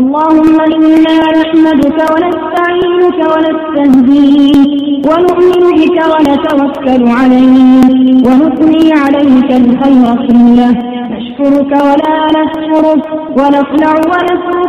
اللهم 0.00 0.56
إنا 0.60 1.16
نحمدك 1.38 1.98
ونستعينك 2.12 3.18
ونستهديك 3.32 5.06
ونؤمن 5.08 5.64
بك 5.78 5.98
ونتوكل 6.12 7.02
عليك 7.18 8.26
ونثني 8.26 8.84
عليك 9.02 9.50
الخير 9.60 10.06
كله. 10.26 10.70
نشكرك 11.12 11.72
ولا 11.86 12.14
نكفرك 12.36 13.04
ونخلع 13.38 13.94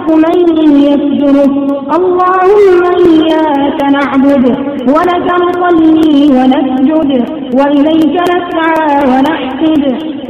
ونترك 0.10 0.58
من 0.68 0.72
يفجرك 0.90 1.54
اللهم 1.98 2.82
إياك 3.08 3.80
نعبد 3.98 4.46
ولك 4.96 5.28
نصلي 5.46 6.14
ونسجد 6.38 7.12
وإليك 7.58 8.16
نسعى 8.32 8.84
ونحسد. 9.10 9.84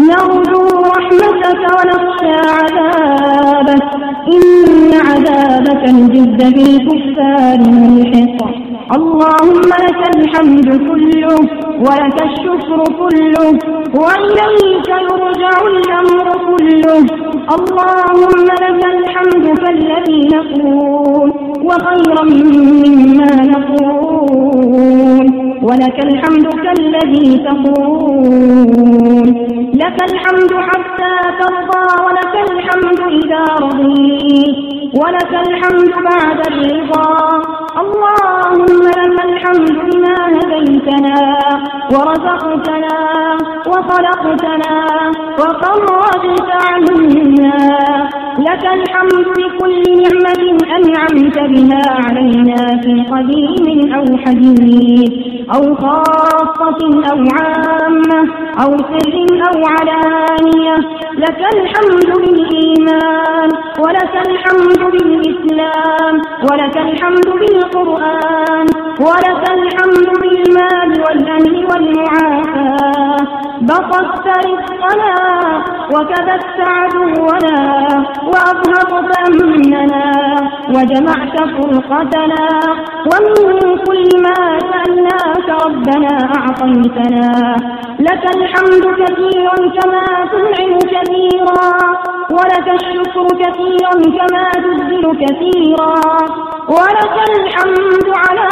نرجو 0.10 0.64
رحمتك 0.96 1.62
ونخشى 1.78 2.36
عذابك. 2.58 3.84
إن 4.36 4.46
عذابك 5.08 5.84
الجد 5.90 6.40
بالكفار 6.56 7.60
ملحق. 7.70 8.73
اللهم 8.98 9.62
لك 9.86 10.02
الحمد 10.16 10.68
كله 10.88 11.36
ولك 11.88 12.18
الشكر 12.30 12.80
كله 13.00 13.48
وإليك 14.02 14.90
يرجع 15.10 15.56
الأمر 15.74 16.28
كله. 16.48 17.06
اللهم 17.56 18.46
لك 18.64 18.82
الحمد 18.96 19.46
كالذي 19.62 20.22
نقول 20.36 21.30
وخيرا 21.68 22.24
مما 22.24 23.32
نقول. 23.54 25.28
ولك 25.68 25.98
الحمد 26.10 26.48
كالذي 26.66 27.28
تقول. 27.48 29.28
لك 29.84 29.98
الحمد 30.10 30.54
حتى 30.70 31.14
ترضى 31.40 31.86
ولك 32.06 32.36
الحمد 32.52 33.00
إذا 33.20 33.44
رضيت. 33.66 34.58
ولك 35.02 35.34
الحمد 35.48 35.94
بعد 36.10 36.40
الرضا. 36.48 37.14
اللهم 37.82 38.82
لك 38.98 39.18
الحمد 39.30 39.70
بما 39.86 40.16
هديتنا 40.38 41.18
ورزقتنا 41.94 42.98
وخلقتنا 43.68 44.74
وفرجت 45.40 46.50
عنا. 46.68 47.58
لك 48.40 48.64
الحمد 48.78 49.26
بكل 49.38 49.84
نعمة 50.04 50.42
أنعمت 50.78 51.38
بها 51.52 51.84
علينا 52.06 52.62
في 52.84 52.94
قديم 53.14 53.94
أو 53.94 54.06
حديث 54.26 55.12
أو 55.56 55.76
خاصة 55.76 56.80
أو 57.12 57.20
عامة 57.38 58.22
أو 58.64 58.72
سر 58.78 59.16
أو 59.50 59.58
علانية. 59.76 60.76
لك 61.18 61.40
الحمد 61.56 62.06
بالإيمان 62.22 63.50
ولك 63.80 64.14
الحمد 64.28 64.80
بالإسلام 64.92 66.16
ولك 66.52 66.78
الحمد 66.78 67.28
بالقرآن 67.64 68.68
ولك 69.00 69.44
الحمد 69.52 70.08
بالمال 70.22 71.02
والأمن 71.04 71.66
والمعافاة 71.66 73.18
بسطت 73.62 74.28
رزقنا 74.28 75.14
وكبت 75.94 76.58
عدونا 76.60 77.58
وأظهرت 78.28 79.18
أمننا 79.28 80.12
وجمعت 80.70 81.38
فرقتنا. 81.40 82.46
ومن 83.10 83.78
كل 83.88 84.10
ما 84.26 84.60
سألناك 84.72 85.48
ربنا 85.66 86.18
أعطيتنا. 86.38 87.56
لك 88.00 88.24
الحمد 88.36 88.84
كثيرا 89.02 89.56
كما 89.56 90.06
تنعم 90.32 90.78
كثيرا 90.94 92.13
ولك 92.32 92.68
الشكر 92.82 93.28
كثيرا 93.28 93.94
كما 94.18 94.50
تبذل 94.52 95.06
كثيرا. 95.26 95.94
ولك 96.70 97.16
الحمد 97.30 98.08
على 98.24 98.50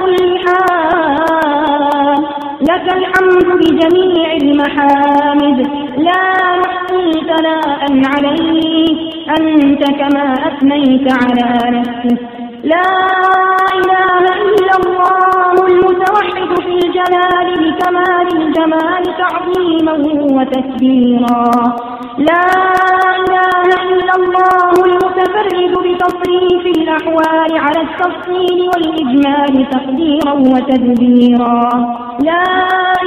كل 0.00 0.38
حال. 0.44 2.18
لك 2.60 2.86
الحمد 2.96 3.46
بجميع 3.60 4.32
المحامد. 4.42 5.58
لا 5.98 6.24
نحصي 6.62 7.12
ثناء 7.30 7.82
عليك. 8.14 8.98
أنت 9.38 9.82
كما 9.90 10.32
أثنيت 10.32 11.12
على 11.12 11.78
نفسك. 11.78 12.20
لا 12.64 12.88
إله 13.74 14.24
إلا 14.48 14.74
الله 14.84 15.66
المتوحد 15.66 16.60
في 16.62 16.74
الجلال 16.74 17.48
بكمال 17.62 18.28
الجمال 18.42 19.02
تعظيما 19.18 19.94
وتكبيرا. 20.36 21.76
لا 22.18 22.46
إله 23.22 23.68
إلا 23.92 24.14
الله 24.20 24.72
المتفرد 24.86 25.72
بتصريف 25.86 26.64
الأحوال 26.76 27.58
على 27.58 27.80
التفصيل 27.86 28.58
والإجمال 28.70 29.70
تقديرا 29.70 30.32
وتدبيرا. 30.32 31.60
لا 32.20 32.46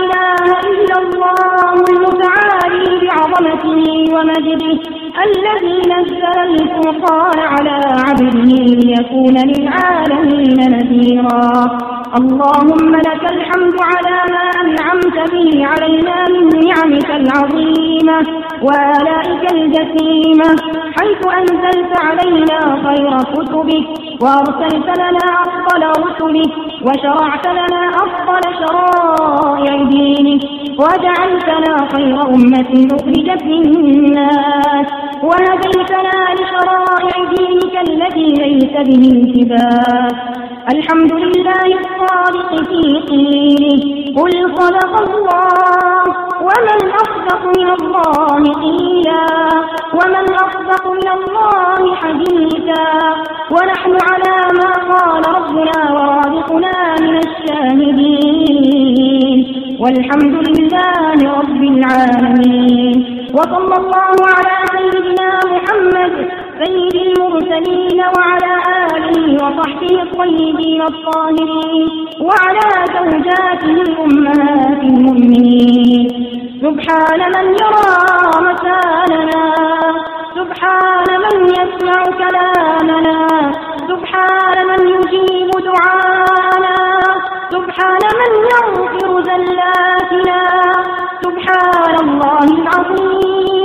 إله 0.03 0.45
إلا 0.71 0.95
الله 1.03 1.73
المتعالي 1.93 2.85
بعظمته 3.01 3.81
ومجده 4.15 4.79
الذي 5.27 5.77
نزل 5.93 6.37
الفرقان 6.49 7.39
على 7.39 7.77
عبده 8.07 8.51
ليكون 8.83 9.35
للعالمين 9.51 10.57
نذيرا. 10.75 11.88
اللهم 12.17 12.95
لك 12.95 13.23
الحمد 13.31 13.75
على 13.81 14.17
ما 14.33 14.45
أنعمت 14.61 15.31
به 15.31 15.65
علينا 15.65 16.15
من 16.33 16.45
نعمك 16.67 17.09
العظيمة 17.21 18.17
وآلائك 18.61 19.43
الجسيمة 19.53 20.49
حيث 20.97 21.21
أنزلت 21.39 21.93
علينا 22.07 22.59
خير 22.85 23.17
كتبك 23.33 23.85
وأرسلت 24.23 24.89
لنا 25.01 25.25
أفضل 25.45 25.83
رسلك 26.05 26.51
وشرعت 26.85 27.47
لنا 27.47 27.81
أفضل 28.03 28.43
شرائع 28.61 29.83
دينك 29.83 30.41
وجعلتنا 30.81 31.73
خير 31.93 32.21
أمة 32.35 32.87
أخرجت 32.97 33.43
للناس 33.43 34.87
وهديتنا 35.23 36.17
لشرائع 36.39 37.15
دينك 37.37 37.75
الذي 37.89 38.27
ليس 38.43 38.73
به 38.87 39.03
التباس 39.15 40.13
الحمد 40.75 41.11
لله 41.13 41.67
الصادق 41.83 42.51
في 42.69 42.83
قيله 43.09 43.81
قل 44.17 44.33
صدق 44.57 44.93
الله 45.07 46.03
ومن 46.47 46.79
أصدق 47.01 47.41
من 47.57 47.69
الله 47.79 48.41
قيلا 48.65 49.25
ومن 49.97 50.25
أصدق 50.45 50.83
من 50.99 51.07
الله 51.17 51.79
حديثا 51.95 52.87
ونحن 53.51 53.93
على 54.09 54.35
ما 54.59 54.71
قال 54.91 55.23
ربنا 55.37 55.79
ورازقنا 55.95 56.75
من 57.01 57.15
الشاهدين. 57.27 58.59
والحمد 59.79 60.35
لله 60.47 61.17
رب 61.39 61.61
العالمين. 61.73 62.97
وصلى 63.33 63.75
الله 63.81 64.15
على 64.35 64.55
سيدنا 64.73 65.29
محمد 65.53 66.13
سيد 66.59 66.95
المرسلين 66.95 67.99
وعلى 68.15 68.53
آله 68.95 69.17
وصحبه 69.43 70.01
الطيبين 70.03 70.81
الطاهرين 70.81 71.87
وعلى 72.21 72.69
زوجاته 72.95 73.75
الأمهات 73.87 74.81
المؤمنين. 74.83 76.07
سبحان 76.61 77.21
من 77.35 77.45
يرى 77.63 77.91
مكاننا 78.49 79.43
سبحان 80.35 81.07
من 81.25 81.37
يسمع 81.59 82.03
كلامنا 82.21 83.17
سبحان 83.91 84.57
من 84.69 84.81
يجيب 84.87 85.49
دعاءنا 85.69 86.77
سبحان 87.55 88.03
من 88.19 88.31
يغفر 88.53 89.11
زلاتنا. 89.29 90.39
سبحان 91.23 91.95
الله 92.03 92.43
العظيم. 92.43 93.58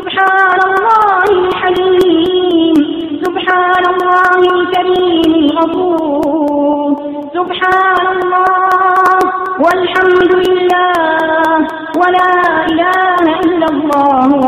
سبحان 0.00 0.60
الله 0.68 1.24
الحليم. 1.30 2.76
سبحان 3.24 3.84
الله 3.94 4.40
الكريم. 4.56 5.32
الغفور 5.50 6.96
سبحان 7.36 8.06
الله 8.16 9.18
والحمد 9.64 10.32
لله. 10.44 11.68
ولا 12.00 12.32
إله 12.70 13.24
إلا 13.44 13.66
الله. 13.74 14.39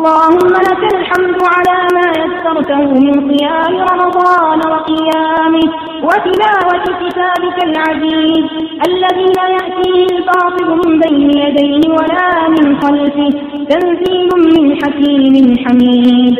اللهم 0.00 0.52
لك 0.68 0.82
الحمد 0.94 1.38
على 1.54 1.76
ما 1.96 2.06
يسرته 2.22 2.80
من 3.06 3.16
قيام 3.30 3.74
رمضان 3.90 4.58
وقيامه 4.72 5.64
وتلاوة 6.08 6.84
كتابك 7.02 7.58
العزيز 7.68 8.44
الذي 8.88 9.26
لا 9.38 9.46
يأتيه 9.56 10.06
الباطل 10.16 10.68
من 10.80 10.98
بين 11.00 11.30
يديه 11.44 11.90
ولا 11.96 12.48
من 12.54 12.80
خلفه 12.82 13.30
تنزيل 13.70 14.28
من 14.46 14.76
حكيم 14.82 15.34
حميد. 15.64 16.36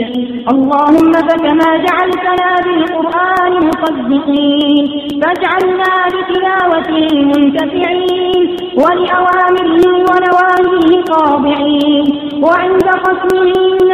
اللهم 0.52 1.12
فكما 1.28 1.70
جعلتنا 1.86 2.48
بالقرآن 2.64 3.52
مصدقين 3.68 4.84
فاجعلنا 5.22 5.92
بتلاوته 6.14 7.08
منتفعين 7.32 8.42
ولأوامره 8.82 9.84
ونواهيه 10.08 11.04
خاضعين 11.10 12.04
وعند 12.42 12.86
خصمه 13.04 13.49
من 13.58 13.90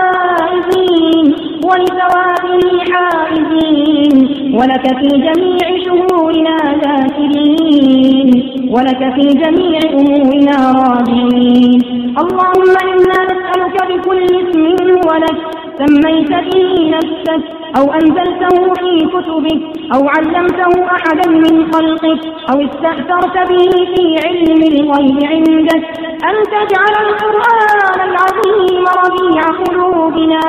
الفائزين 0.00 1.26
ولثوابه 1.64 2.62
حائزين 2.90 4.14
ولك 4.54 4.84
في 4.98 5.08
جميع 5.26 5.66
شهورنا 5.84 6.56
ذاكرين 6.84 8.28
ولك 8.70 9.02
في 9.14 9.26
جميع 9.42 9.78
أمورنا 10.00 10.56
راجعين. 10.82 11.80
اللهم 12.22 12.74
إنا 12.92 13.18
نسألك 13.30 13.76
بكل 13.88 14.22
اسم 14.24 14.64
هو 14.90 15.08
لك 15.24 15.38
سميت 15.80 16.32
به 16.48 16.72
نفسك 16.96 17.42
أو 17.78 17.84
أنزلته 17.98 18.54
في 18.80 18.92
كتبك 19.14 19.60
أو 19.94 20.02
علمته 20.14 20.72
أحدا 20.96 21.26
من 21.44 21.54
خلقك 21.72 22.20
أو 22.50 22.56
استأثرت 22.68 23.36
به 23.50 23.72
في 23.92 24.04
علم 24.24 24.60
الغيب 24.72 25.18
عندك. 25.32 25.84
أن 26.30 26.36
تجعل 26.54 26.94
القرآن 27.06 27.98
العظيم 28.10 28.84
ربيع 29.02 29.42
قلوبنا 29.62 30.44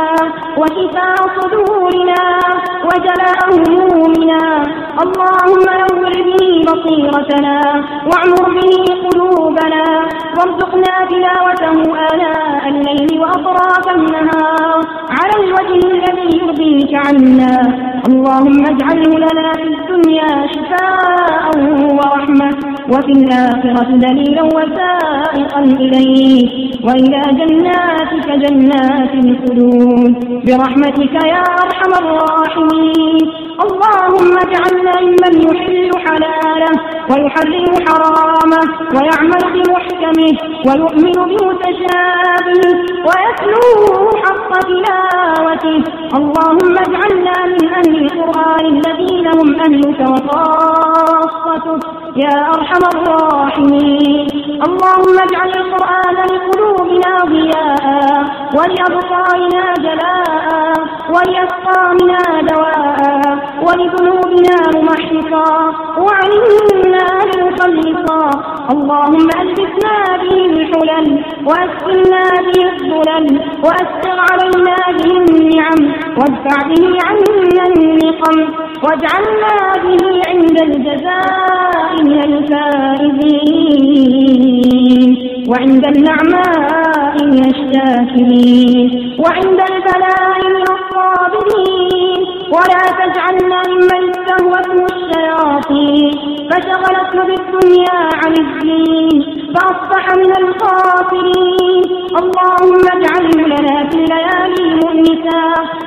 وشفاء 0.59 1.19
صدورنا 1.37 2.21
وجلاء 2.87 3.39
همومنا. 3.51 4.43
اللهم 5.03 5.65
نور 5.81 6.11
به 6.27 6.50
بصيرتنا 6.67 7.61
واعمر 8.09 8.45
به 8.57 8.73
قلوبنا 9.05 9.83
وارزقنا 10.37 10.93
تلاوته 11.11 11.77
آناء 12.11 12.69
الليل 12.69 13.19
وأطراف 13.21 13.85
النهار. 13.95 14.77
على 15.17 15.35
الوجه 15.43 15.81
الذي 15.95 16.37
يرضيك 16.37 16.93
عنا 17.05 17.55
اللهم 18.07 18.59
اجعله 18.65 19.13
لنا 19.25 19.51
في 19.53 19.67
الدنيا 19.73 20.47
شفاء 20.53 21.51
ورحمة. 21.97 22.70
وفي 22.91 23.11
الآخرة 23.11 23.89
دليلا 24.05 24.43
وسائقا 24.43 25.61
إليك 25.83 26.49
وإلى 26.85 27.21
جناتك 27.39 28.27
جنات 28.43 29.13
الخلود. 29.25 30.13
برحمتك 30.45 31.15
يا 31.33 31.43
أرحم 31.63 31.91
الراحمين. 32.03 33.25
اللهم 33.65 34.33
اجعلنا 34.45 34.93
ممن 35.05 35.33
يحل 35.47 35.89
حلاله 36.05 36.73
ويحرم 37.09 37.67
حرامه 37.87 38.63
ويعمل 38.95 39.43
بمحكمه 39.53 40.31
ويؤمن 40.65 41.17
بمتشابه 41.31 42.61
ويتلوه 43.07 44.09
حق 44.23 44.51
تلاوته. 44.69 45.77
اللهم 46.19 46.73
اجعلنا 46.85 47.35
من 47.53 47.63
أهل 47.79 47.93
القرآن 48.05 48.65
الذين 48.75 49.27
هم 49.37 49.49
أهلك 49.65 49.99
وخاصتك. 50.11 51.83
يا 52.15 52.35
أرحم 52.55 52.83
الراحمين. 52.95 54.27
اللهم 54.67 55.15
اجعل 55.27 55.49
القرآن 55.49 56.15
لقلوبنا 56.31 57.11
ضياء 57.33 58.23
ولأبصارنا 58.57 59.63
جلاء 59.85 60.73
ولأسقامنا 61.13 62.21
دواء 62.51 62.99
ولذنوبنا 63.65 64.00
ممحصا 64.75 65.49
وعلمنا 65.97 67.05
مخلصا 67.41 68.23
اللهم 68.71 69.27
ألبسنا 69.41 69.95
به 70.21 70.37
الحلل 70.45 71.07
وأسقنا 71.45 72.23
به 72.47 72.59
الظلل 72.71 73.25
وأسر 73.63 74.17
علينا 74.31 74.77
به 74.97 75.11
النعم. 75.21 75.81
وادفع 76.17 76.57
به 76.67 76.83
عنا 77.07 77.63
النقم. 77.71 78.37
واجعلنا 78.83 79.55
به 79.83 80.03
عند 80.29 80.57
الجزاء 80.61 81.89
من 82.03 82.19
الفائزين. 82.23 83.41
وعند 85.47 85.83
النعماء 85.85 87.15
من 87.25 87.43
الشاكرين. 87.53 88.87
وعند 89.19 89.59
البلاء 89.71 90.37
من 90.55 90.70
فشغلته 96.61 97.23
بالدنيا 97.27 97.99
عن 98.25 98.33
الدين 98.45 99.21
فأصبح 99.55 100.05
من 100.15 100.31
الخاسرين. 100.43 101.83
اللهم 102.21 102.81
اجعله 102.95 103.47
لنا 103.53 103.89
في 103.89 103.95
الليالي 104.03 104.65
مؤنسا 104.83 105.43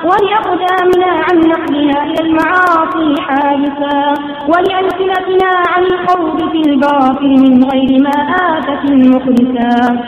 ولأقدامنا 0.08 1.10
عن 1.26 1.36
نقلها 1.52 2.04
إلى 2.04 2.20
المعاصي 2.26 3.14
حادثا 3.22 4.14
ولألسنتنا 4.48 5.50
عن 5.72 5.82
الخوض 5.82 6.50
في 6.52 6.70
الباطل 6.70 7.28
من 7.44 7.64
غير 7.64 7.90
ما 8.02 8.16
آتت 8.50 8.90
مخلصا 8.90 9.98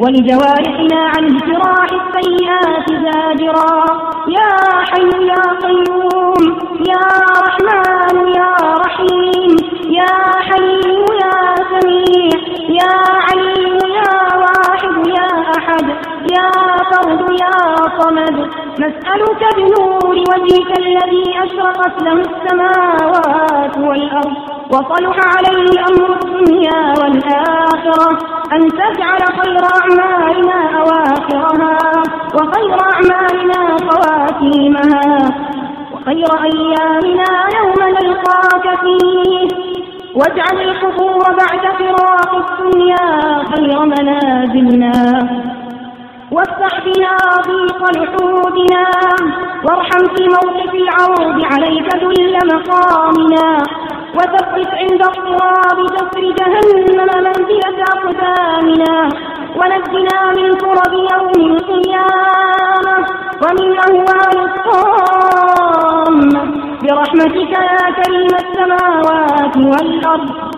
ولجوارحنا 0.00 1.00
عن 1.14 1.24
اجتراح 1.24 1.88
السيئات 2.00 2.86
زاجرا. 3.04 3.84
يا 4.28 4.50
حي 4.90 5.10
يا 5.32 5.42
قيوم 5.64 6.42
يا 6.92 7.06
رحمن 7.46 8.16
يا 8.38 8.52
رحيم 8.84 9.56
يا 9.98 10.14
حليم 10.48 11.04
يا 11.24 11.36
سميع 11.72 12.38
يا 12.80 12.94
عليم 13.26 13.78
يا 13.98 14.12
واحد 14.42 15.06
يا 15.18 15.28
أحد 15.58 15.86
يا 16.36 16.48
فرد 16.90 17.30
يا 17.40 17.56
صمد. 18.00 18.36
نسألك 18.84 19.42
بنور 19.56 20.14
وجهك 20.30 20.70
الذي 20.78 21.26
أشرقت 21.44 22.02
له 22.02 22.12
السماوات 22.12 23.78
والأرض 23.78 24.36
وصلح 24.72 25.16
عليه 25.36 25.70
أمر 25.90 26.10
أن 28.58 28.68
تجعل 28.68 29.22
خير 29.40 29.64
أعمالنا 29.80 30.58
أواخرها 30.80 31.78
وخير 32.34 32.76
أعمالنا 32.92 33.76
خواتيمها 33.88 35.18
وخير 35.92 36.28
أيامنا 36.44 37.30
يوم 37.58 37.88
نلقاك 37.96 38.78
فيه. 38.80 39.48
واجعل 40.14 40.60
القبور 40.68 41.24
بعد 41.40 41.64
فراق 41.78 42.32
الدنيا 42.34 43.06
خير 43.54 43.84
منازلنا. 43.84 44.92
وافتح 46.32 46.72
بنا 46.84 47.16
ضيق 47.48 47.80
لحودنا. 47.96 48.84
وارحم 49.64 50.04
في 50.14 50.24
موقف 50.28 50.72
العوض 50.74 51.36
عليك 51.52 51.88
ذل 51.96 52.34
مقامنا. 52.52 53.48
وثبت 54.14 54.68
عند 54.80 55.02
اضطراب 55.02 55.78
جسر 55.94 56.24
جهنم 56.38 57.10
منزلة 57.24 57.78
أقدامنا. 57.94 58.94
ونجنا 59.58 60.18
من 60.36 60.48
كرب 60.62 60.92
يوم 61.12 61.36
القيامة. 61.50 62.96
ومن 63.42 63.68
أهوال 63.86 64.36
الطامة 64.48 65.88
برحمتك 66.82 67.52
يا 67.52 67.84
كريم 67.98 68.32
السماوات 68.42 69.54
والأرض. 69.56 70.57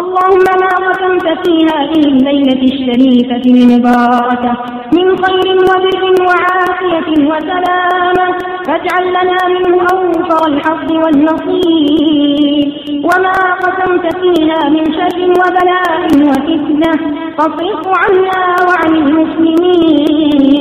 اللهم 0.00 0.46
ما 0.62 0.72
قسمت 0.88 1.26
في 1.44 1.54
هذه 1.72 2.02
الليلة 2.12 2.62
الشريفة 2.62 3.42
المباركة 3.46 4.52
من 4.96 5.06
خير 5.24 5.56
وبر 5.68 6.04
وعافية 6.28 7.08
وسلامة. 7.30 8.26
فاجعل 8.66 9.06
لنا 9.08 9.38
منه 9.48 9.76
أوفر 9.92 10.46
الحظ 10.48 10.92
والنصيب. 10.92 12.72
وما 13.04 13.36
قسمت 13.64 14.16
فيها 14.16 14.68
من 14.68 14.84
شر 14.92 15.20
وبلاء 15.40 16.00
وفتنة. 16.28 17.21
فاصرف 17.38 17.82
عنا 18.02 18.40
وعن 18.68 18.92
المسلمين. 18.96 20.52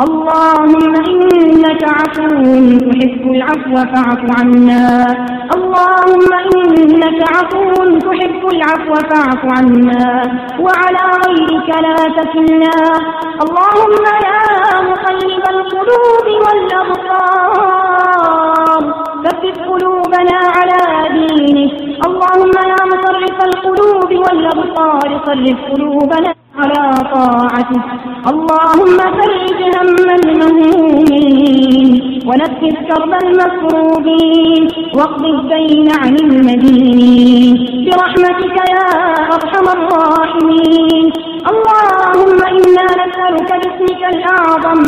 اللهم 0.00 0.94
إنك 1.12 1.82
عفو 1.84 2.28
تحب 2.78 3.22
العفو 3.34 3.74
فاعف 3.92 4.22
عنا. 4.38 4.86
اللهم 5.56 6.30
إنك 6.54 7.20
عفو 7.34 7.74
تحب 8.06 8.42
العفو 8.54 8.94
فاعف 9.10 9.42
عنا. 9.56 10.06
وعلى 10.64 11.04
غيرك 11.24 11.68
لا 11.86 11.98
تكلنا. 12.18 12.78
اللهم 13.44 14.04
يا 14.28 14.42
مقلب 14.90 15.42
القلوب 15.54 16.26
والأبصار. 16.44 17.82
ثبت 19.24 19.56
قلوبنا 19.68 20.38
على 20.56 20.82
دينك. 21.18 21.87
القلوب 23.78 24.10
والأبصار 24.24 25.08
صرف 25.26 25.58
قلوبنا 25.72 26.30
على 26.58 26.82
طاعتك 27.14 27.86
اللهم 28.30 28.98
فرج 29.18 29.60
هم 29.76 30.08
المهمومين 30.20 31.88
ونفس 32.28 32.62
كرب 32.88 33.12
المكروبين 33.24 34.62
واقض 34.94 35.24
الدين 35.24 35.88
عن 36.02 36.14
المدينين 36.16 37.54
برحمتك 37.86 38.56
يا 38.74 38.88
أرحم 39.36 39.66
الراحمين. 39.78 41.06
اللهم 41.52 42.38
إنا 42.56 42.86
نسألك 43.02 43.50
باسمك 43.60 44.02
الأعظم 44.14 44.80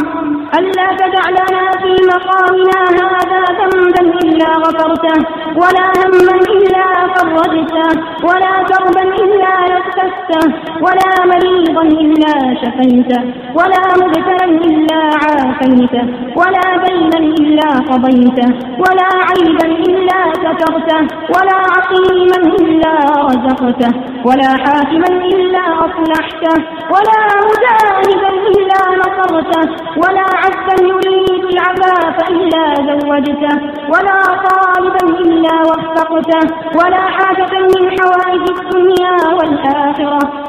ألا 0.59 0.87
تدع 1.01 1.25
لنا 1.39 1.65
في 1.83 1.93
مقامنا 2.13 2.81
هذا 3.15 3.43
ذنبا 3.59 4.03
إلا 4.25 4.51
غفرته. 4.65 5.19
ولا 5.57 5.87
هما 5.99 6.35
إلا 6.57 6.85
فرجته 7.15 8.01
ولا 8.25 8.63
كربا 8.71 9.03
إلا 9.25 9.80
أكسسته 9.91 10.53
ولا 10.85 11.11
مريضا 11.33 11.83
إلا 11.83 12.35
شفيته 12.63 13.23
ولا 13.55 13.83
مبتلا 14.03 14.45
إلا 14.45 15.01
عافيته 15.23 16.05
ولا 16.37 16.67
دينا 16.87 17.19
إلا 17.41 17.69
قضيته 17.91 18.49
ولا 18.83 19.09
عيبا 19.29 19.67
إلا 19.89 20.19
سترته 20.33 21.01
ولا 21.35 21.57
عقيما 21.75 22.39
إلا 22.61 22.93
رزقته 23.29 23.93
ولا 24.25 24.49
حاكما 24.65 25.09
إلا 25.35 25.63
أصلحته 25.87 26.57
ولا 26.95 27.21
مجاهدا 27.51 28.31
إلا 28.53 28.81
نصرته 29.03 29.69
ولا 29.97 30.25
عبدا 30.43 30.77
يريد 30.89 31.45
العفاف 31.53 32.31
إلا 32.31 32.65
زوجته 32.75 33.55
ولا 33.93 34.19
طالبا 34.49 35.05
إلا 35.25 35.55
وفقته 35.71 36.43
ولا 36.79 37.01
حاجة 37.17 37.53
من 37.73 37.91
حوائج 37.99 38.45
الدنيا 38.59 39.17
والآخرة 39.37 39.90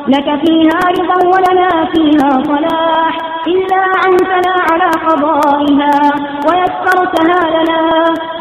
لك 0.08 0.46
فيها 0.46 0.80
رضا 0.98 1.20
ولنا 1.28 1.70
فيها 1.94 2.30
صلاح. 2.44 3.18
إلا 3.48 3.82
عنتنا 4.04 4.54
على 4.72 4.90
قضائها 5.08 5.96
ويسرتها 6.48 7.40
لنا. 7.56 7.82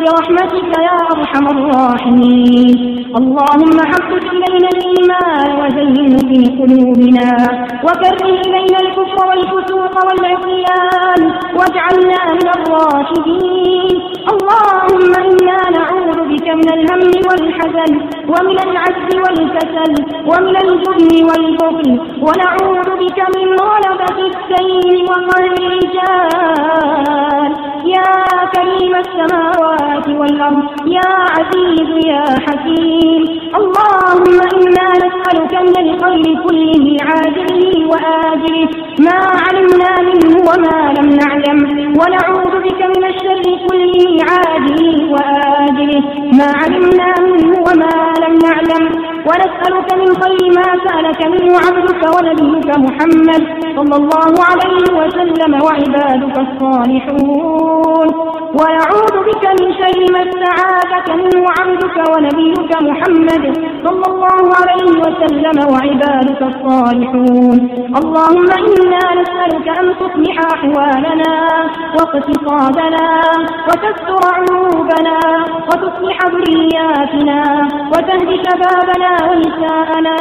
برحمتك 0.01 0.79
يا 0.79 0.99
أرحم 1.15 1.47
الراحمين. 1.57 3.07
اللهم 3.17 3.77
حبب 3.91 4.23
إلينا 4.33 4.69
الإيمان 4.75 5.49
وزينه 5.61 6.19
في 6.19 6.41
قلوبنا. 6.59 7.31
وكره 7.85 8.25
إلينا 8.25 8.79
الكفر 8.81 9.27
والفسوق 9.29 9.95
والعصيان. 10.07 11.21
واجعلنا 11.57 12.21
من 12.33 12.49
الراشدين. 12.57 14.01
اللهم 14.33 15.13
إنا 15.31 15.59
نعوذ 15.79 16.19
بك 16.31 16.47
من 16.61 16.69
الهم 16.77 17.03
والحزن 17.29 17.93
ومن 18.33 18.57
العجز 18.67 19.11
والكسل 19.25 19.93
ومن 20.31 20.55
الجبن 20.65 21.11
والبخل 21.29 21.89
ونعوذ 22.25 22.89
بك 23.03 23.19
من 23.37 23.49
غلبة 23.71 24.19
الدين 24.31 25.05
وقهر 25.11 25.55
الرجال 25.61 27.51
يا 27.97 28.13
كريم 28.55 28.95
السماوات 29.05 30.07
والأرض 30.09 30.63
يا 30.87 31.11
عزيز 31.35 31.91
يا 32.13 32.25
حكيم. 32.47 33.23
اللهم 33.61 34.39
إنا 34.59 34.87
نسألك 35.05 35.53
من 35.67 35.77
الخير 35.85 36.27
كله 36.45 36.85
عاجله 37.09 37.73
وآجله. 37.91 38.69
ما 39.07 39.19
علمنا 39.45 39.93
منه 40.09 40.33
وما 40.49 40.79
لم 40.99 41.09
نعلم. 41.23 41.59
ونعوذ 42.01 42.55
بك 42.67 42.81
من 42.95 43.05
الشر 43.13 43.45
كله 43.69 44.05
عاجله 44.31 44.99
وآجله. 45.15 46.03
ما 46.39 46.49
علمنا 46.63 47.15
منه 47.21 47.59
وما 47.67 47.95
لم 48.25 48.35
نعلم 48.47 48.85
ونسألك 49.29 49.89
من 50.01 50.09
خير 50.23 50.43
ما 50.59 50.69
سألك 50.87 51.21
منه 51.27 51.53
عبدك 51.67 52.03
ونبيك 52.15 52.69
محمد 52.79 53.43
صلى 53.77 53.97
الله 53.97 54.33
عليه 54.51 54.85
وسلم 54.99 55.53
وعبادك 55.63 56.37
الصالحون. 56.47 58.09
ونعوذ 58.59 59.15
بك 59.29 59.45
من 59.61 59.69
شر 59.81 59.99
ما 60.15 60.21
استعاذك 60.29 61.09
منه 61.21 61.45
عبدك 61.59 61.97
ونبيك 62.13 62.71
محمد 62.89 63.45
صلى 63.87 64.07
الله 64.13 64.45
عليه 64.61 64.93
وسلم 65.05 65.57
وعبادك 65.73 66.41
الصالحون. 66.53 67.59
اللهم 68.01 68.49
إنا 68.69 69.03
نسألك 69.21 69.67
أن 69.81 69.87
تصلح 70.01 70.37
أحوالنا 70.55 71.35
واقتصادنا 71.97 73.07
وتستر 73.69 74.23
عيوبنا 74.39 75.19
وتصلح 75.69 76.19
ذرياتنا 76.35 77.41
وتهدي 77.93 78.37
شبابنا 78.47 79.13
ونساءنا 79.29 80.17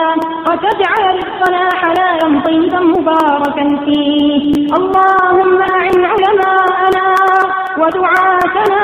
وتجعل 0.48 1.03
رزقنا 1.17 1.63
حلالا 1.81 2.27
طيبا 2.45 2.79
مباركا 2.79 3.65
فيه. 3.86 4.53
اللهم 4.79 5.57
أعن 5.75 5.98
علماءنا 6.12 7.05
ودعاتنا 7.81 8.83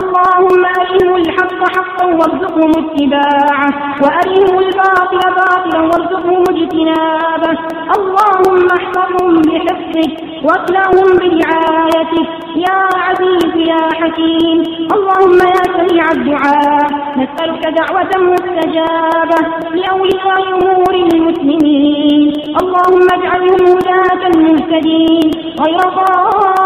اللهم 0.00 0.62
أرهم 0.80 1.16
الحق 1.16 1.60
حقا 1.76 2.06
وارزقهم 2.06 2.72
اتباعه 2.82 3.70
وأرهم 4.02 4.58
الباطل 4.64 5.20
باطلا 5.38 5.80
وارزقهم 5.80 6.42
اجتنابه. 6.52 7.58
اللهم 7.96 8.66
احفظهم 8.78 9.34
بحفظك 9.48 10.12
واكلهم 10.46 11.08
برعايتك 11.20 12.28
يا 12.66 12.78
عزيز 13.06 13.52
يا 13.72 13.82
حكيم 14.00 14.58
اللهم 14.94 15.38
يا 15.54 15.64
سميع 15.76 16.04
الدعاء. 16.16 16.86
نسألك 17.20 17.62
دعوة 17.80 18.12
مستجابة 18.32 19.40
لأولياء 19.80 20.42
أمور 20.54 20.94
المسلمين. 20.94 22.32
اللهم 22.60 23.06
اجعلهم 23.16 23.62
هداة 23.76 24.24
مهتدين 24.44 25.30
غير 25.62 25.80
ضالين. 25.96 26.63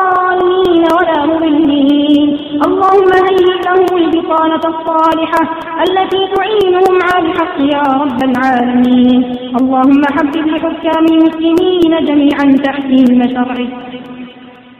ولا 0.96 1.18
مضلين. 1.30 2.28
اللهم 2.66 3.10
هيئ 3.28 3.50
لهم 3.66 3.90
البطانة 4.02 4.64
الصالحة 4.72 5.42
التي 5.86 6.22
تعينهم 6.34 6.98
على 7.08 7.26
الحق 7.26 7.56
يا 7.74 7.82
رب 8.02 8.20
العالمين. 8.30 9.18
اللهم 9.60 10.02
حبب 10.16 10.46
لحكام 10.46 11.04
المسلمين 11.14 12.04
جميعا 12.08 12.46
تحكيم 12.66 13.22
شرعك 13.34 13.72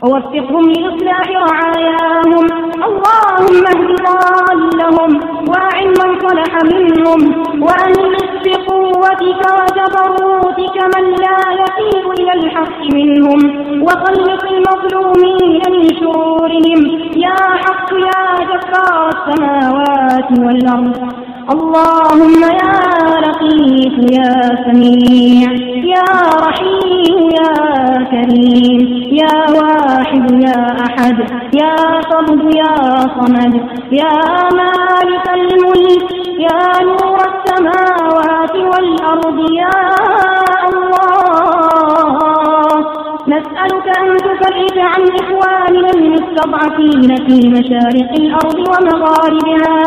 ووفقهم 0.02 0.64
لإصلاح 0.71 1.26
رعاياهم. 1.49 2.47
اللهم 2.88 3.62
اهد 3.75 3.90
ضالهم 4.09 5.11
وأعن 5.49 5.88
من 6.00 6.11
صلح 6.28 6.52
منهم 6.73 7.21
وأنقذ 7.62 8.28
بقوتك 8.45 9.43
وجبروتك 9.59 10.76
من 10.95 11.05
لا 11.23 11.38
يقيم 11.62 12.05
إلى 12.21 12.33
الحق 12.33 12.83
منهم 12.95 13.40
وخلق 13.83 14.43
المظلومين 14.55 15.62
من 15.75 15.85
شرورهم. 16.00 16.81
يا 17.17 17.40
حق 17.64 17.93
يا 17.93 18.23
جبار 18.50 19.09
السماوات 19.17 20.28
والأرض. 20.45 20.97
اللهم 21.55 22.40
يا 22.62 22.76
لطيف 23.25 23.95
يا 24.19 24.35
سميع. 24.64 25.49
يا 25.95 26.09
رحيم 26.47 27.31
يا 27.40 27.52
كريم. 28.12 28.81
يا 29.12 29.37
واحد 29.57 29.78
يا 30.47 30.61
أحد 30.87 31.19
يا 31.63 31.77
صمد 32.11 32.43
يا 32.63 32.75
صمد 33.17 33.55
يا 33.93 34.17
مالك 34.61 35.27
الملك 35.35 36.09
يا 36.47 36.61
نور 36.85 37.19
السماوات 37.33 38.55
والأرض 38.71 39.39
يا 39.63 39.79
الله 40.69 40.88
نسألك 43.38 43.87
أن 43.99 44.16
تفرج 44.16 44.78
عن 44.78 45.02
إخواننا 45.21 45.90
المستضعفين 45.95 47.11
في 47.26 47.49
مشارق 47.49 48.11
الأرض 48.23 48.59
ومغاربها. 48.71 49.78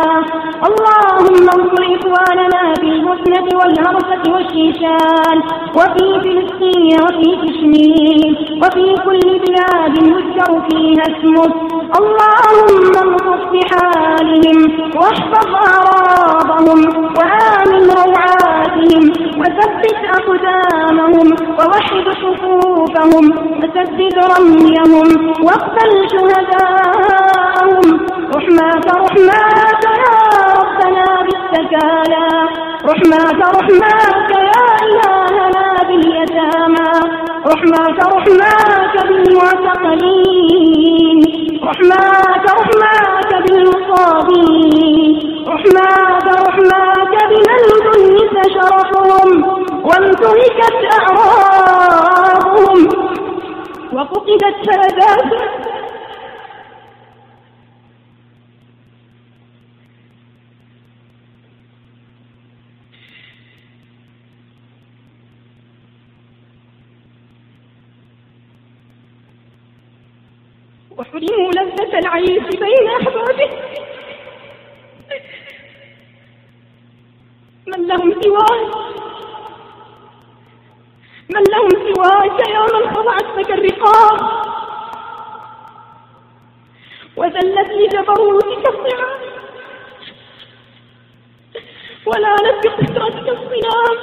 اللهم 0.68 1.46
انصر 1.56 1.84
إخواننا 1.98 2.74
في 2.82 2.88
البوسنة 2.96 3.48
والهرسة 3.60 4.24
والشيشان 4.34 5.38
وفي 5.78 6.08
فلسطين 6.24 6.88
وفي 7.04 7.30
كشمير 7.44 8.36
وفي 8.62 8.86
كل 9.06 9.40
بلاد 9.44 9.94
يذكر 10.08 10.52
فيها 10.70 11.04
اسمك. 11.12 11.81
اللهم 12.00 12.94
انصر 13.04 13.40
بحالهم 13.54 14.58
واحفظ 14.96 15.50
أعراضهم 15.68 16.80
وآمن 17.18 17.84
روعاتهم 18.02 19.04
وثبت 19.40 20.00
أقدامهم 20.18 21.28
ووحد 21.58 22.06
صفوفهم 22.24 23.26
وسدد 23.60 24.18
رميهم 24.34 25.08
واقبل 25.46 25.92
شهداءهم. 26.14 27.86
رحماك 28.36 28.88
رحماك 29.04 29.84
يا 30.04 30.18
ربنا 30.60 31.08
بالسكالى 31.26 32.28
رحماك 32.90 33.40
رحماك 33.58 34.32
يا 34.52 34.66
إلهنا 34.88 35.66
باليتامى. 35.88 36.92
رحماك 37.52 38.00
رحماك 38.16 38.96
بالمعتقلين. 39.08 40.42
رحماك 41.64 42.46
رحماك 42.60 43.30
بالمصابين 43.44 45.16
رحماك 45.48 46.26
رحماك 46.48 47.14
بمن 47.30 47.62
دنس 47.86 48.36
شرفهم 48.54 49.30
وانتهكت 49.84 50.76
أعراضهم. 51.00 52.80
وفقدت 53.94 54.56
ساداتهم 54.66 55.71
وحرموا 71.02 71.52
لذة 71.52 72.00
العيش 72.00 72.44
بين 72.60 72.88
أحبابه. 73.02 73.50
من 77.68 77.88
لهم 77.88 78.22
سواه 78.22 78.72
من 81.30 81.44
لهم 81.52 81.70
سواك 81.94 82.50
يا 82.50 82.60
من 82.62 82.96
خضعت 82.96 83.38
لك 83.38 83.52
الرقاب 83.52 84.20
وذلت 87.16 87.72
لجبروتك 87.72 88.70
الصعاب 88.70 89.20
ولا 92.06 92.36
بقدرتك 92.36 93.30
الصنام 93.30 93.98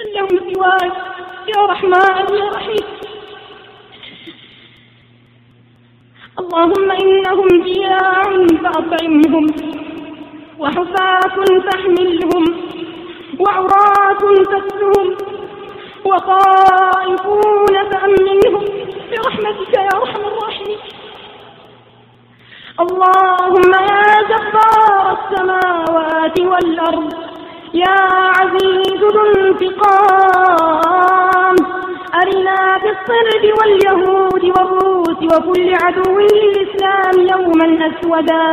من 0.00 0.06
لهم 0.14 0.54
سواك 0.54 0.92
يا 1.56 1.66
رحمن 1.66 2.36
يا 2.38 2.50
رحيم. 2.50 3.05
اللهم 6.40 6.90
إنهم 6.90 7.48
جياع 7.64 8.22
فأطعمهم 8.62 9.46
وحفاة 10.58 11.36
فاحملهم 11.64 12.44
وعراة 13.40 14.22
تكسهم 14.52 15.06
وخائفون 16.04 17.74
فأمنهم 17.90 18.64
برحمتك 19.10 19.72
يا 19.74 19.88
أرحم 19.98 20.22
الراحمين. 20.30 20.78
اللهم 22.80 23.72
يا 23.92 24.08
جبار 24.30 25.04
السماوات 25.18 26.36
والأرض 26.40 27.08
يا 27.74 27.98
عزيز 28.38 29.00
ذو 29.14 29.22
انتقام 29.36 30.76
أرنا 32.20 32.60
بالصرب 32.82 33.44
واليهود 33.58 34.44
والروس 34.44 34.65
وكل 35.32 35.68
عدو 35.82 36.18
للإسلام 36.18 37.14
يوما 37.32 37.68
أسودا. 37.88 38.46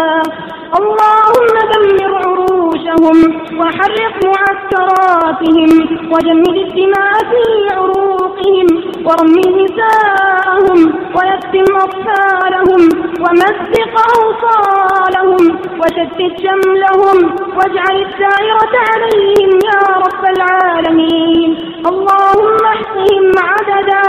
اللهم 0.80 1.54
دمر 1.72 2.14
عروشهم 2.26 3.18
وحرق 3.60 4.16
معسكراتهم 4.36 5.70
وجمد 6.12 6.56
الدماء 6.66 7.14
في 7.30 7.44
عروقهم 7.76 8.68
ورمي 9.06 9.46
نساءهم 9.60 10.80
ويكتم 11.16 11.68
أطفالهم 11.86 12.82
ومزق 13.24 13.94
أوصالهم 14.18 15.44
وشتت 15.80 16.34
شملهم 16.44 17.18
واجعل 17.58 17.96
الدائرة 18.08 18.74
عليهم 18.92 19.52
يا 19.72 19.82
رب 20.06 20.24
العالمين. 20.36 21.50
اللهم 21.92 22.58
احصهم 22.74 23.26
عددا 23.50 24.06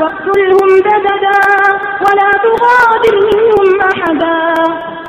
واقتلهم 0.00 0.70
بددا 0.86 1.40
ولا 2.04 2.30
تغادر 2.44 3.14
منهم 3.30 3.80
أحدا. 3.90 4.40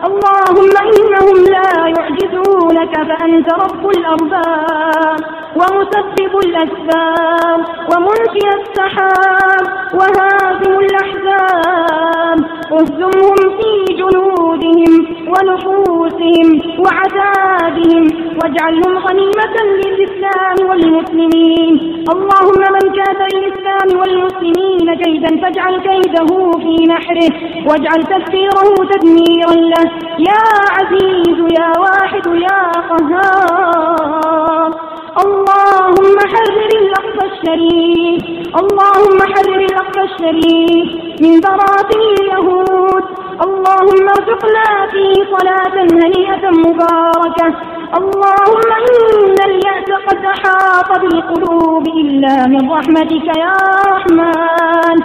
اللهم 0.08 0.74
إنهم 0.98 1.38
لا 1.56 1.72
يعجزونك 1.98 2.94
فأنت 3.10 3.54
رب 3.54 3.90
الأرباب 3.98 5.20
ومسبب 5.56 6.34
الأسباب 6.46 7.60
ومنشئ 7.92 8.48
السحاب 8.62 9.66
وهازم 9.94 10.74
الأحزاب 10.80 12.40
اهزمهم 12.72 13.36
في 13.58 13.94
جنودهم 14.00 14.92
ونفوسهم 15.32 16.48
وعتادهم 16.80 18.04
واجعلهم 18.44 18.98
غنيمة 18.98 19.41
للإسلام 19.82 20.70
والمسلمين. 20.70 21.74
اللهم 22.14 22.62
من 22.76 22.86
كاد 22.98 23.20
للإسلام 23.34 24.00
والمسلمين 24.00 24.88
كيدا 25.04 25.42
فاجعل 25.42 25.76
كيده 25.80 26.30
في 26.64 26.76
نحره 26.94 27.32
واجعل 27.68 28.04
تدبيره 28.04 28.76
تدميرا 28.92 29.56
له. 29.72 29.92
يا 30.30 30.44
عزيز 30.76 31.38
يا 31.60 31.72
واحد 31.80 32.26
يا 32.28 32.62
قهار. 32.90 34.72
اللهم 35.24 36.16
حرر 36.32 36.70
الأقصى 36.82 37.26
الشريف. 37.32 38.22
اللهم 38.62 39.20
حرر 39.34 39.60
الأقصى 39.60 40.02
الشريف 40.02 40.88
من 41.22 41.34
براثن 41.40 42.02
اليهود. 42.20 43.04
اللهم 43.46 44.06
ارزقنا 44.18 44.68
فيه 44.92 45.18
صلاة 45.36 45.76
هنيئة 45.94 46.44
مباركة. 46.66 47.48
اللهم 48.00 48.70
إن 48.90 49.36
اليأس 49.50 49.90
قد 50.08 50.26
أحاط 50.26 50.90
بالقلوب 51.02 51.88
إلا 51.88 52.36
من 52.48 52.72
رحمتك 52.72 53.28
يا 53.38 53.56
رحمن. 53.92 54.98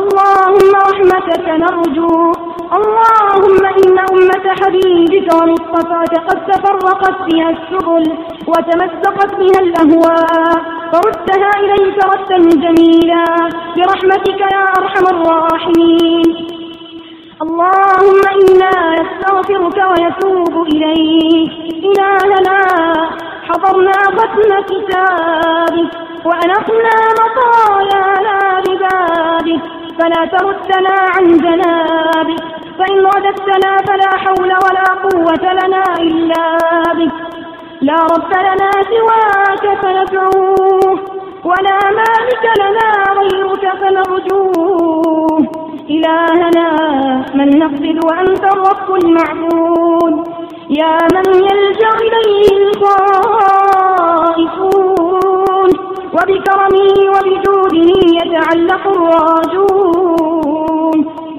اللهم 0.00 0.70
رحمتك 0.88 1.46
نرجو. 1.48 2.32
اللهم 2.78 3.62
إن 3.82 3.96
أمة 4.12 4.46
حبيبك 4.60 5.28
ومصطفاك 5.34 6.12
قد 6.28 6.38
تفرقت 6.46 7.18
بها 7.28 7.50
السبل 7.50 8.04
وتمسقت 8.50 9.34
بها 9.40 9.60
الأهواء. 9.66 10.54
فردها 10.92 11.50
إليك 11.60 11.98
ردا 12.12 12.38
جميلا. 12.64 13.24
برحمتك 13.76 14.40
يا 14.40 14.64
أرحم 14.78 15.04
الراحمين. 15.14 16.13
إنا 18.34 18.72
نستغفرك 18.94 19.78
ونتوب 19.90 20.54
إليك. 20.66 21.52
إلهنا 21.88 22.58
حضرنا 23.48 23.92
ختم 24.16 24.50
كتابك 24.70 25.90
وأنقنا 26.24 26.96
مطايانا 27.20 28.38
ببابك. 28.64 29.62
فلا 29.98 30.22
تردنا 30.32 30.96
عن 31.14 31.24
جنابك. 31.44 32.42
فإن 32.78 32.96
رددتنا 33.06 33.72
فلا 33.86 34.10
حول 34.16 34.50
ولا 34.64 34.86
قوة 35.04 35.44
لنا 35.52 35.84
إلا 35.98 36.44
بك. 36.98 37.12
لا 37.80 37.98
رب 38.12 38.32
لنا 38.48 38.70
سواك 38.90 39.64
فندعوه 39.82 40.98
ولا 41.44 41.78
مالك 41.98 42.44
لنا 42.60 42.88
غيرك 43.18 43.64
فنرجوه. 43.80 45.33
إلهنا 45.90 46.68
من 47.34 47.48
نقصد 47.58 47.96
وأنت 48.04 48.44
الرب 48.44 48.88
المعبود. 49.04 50.14
يا 50.70 50.98
من 51.14 51.26
يلجأ 51.34 51.92
إليه 52.04 52.48
الخائفون. 52.56 53.64
وبكرمه 56.14 56.88
وبجوده 57.14 57.90
يتعلق 58.20 58.82
الراجون. 58.96 60.16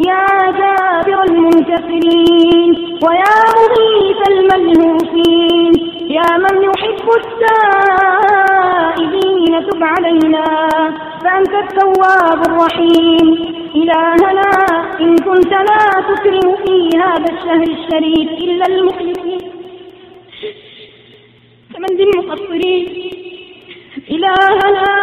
يا 0.07 0.25
جابر 0.59 1.19
المنكسرين 1.23 2.71
ويا 3.03 3.37
مغيث 3.57 4.19
الملهوفين. 4.29 5.73
يا 6.09 6.29
من 6.37 6.55
يحب 6.63 7.07
التائبين 7.21 8.63
تب 9.69 9.81
علينا 9.83 10.45
فأنت 11.23 11.53
التواب 11.63 12.39
الرحيم. 12.47 13.54
إلهنا 13.75 14.49
إن 14.99 15.15
كنت 15.15 15.53
لا 15.69 15.83
تكرم 16.09 16.55
في 16.65 16.75
هذا 16.97 17.29
الشهر 17.33 17.67
الشريف 17.77 18.29
إلا 18.43 18.65
المخلصين. 18.65 19.41
فمن 21.73 21.91
ذي 21.97 22.03
المقصرين؟ 22.03 22.85
إلهنا 24.11 24.93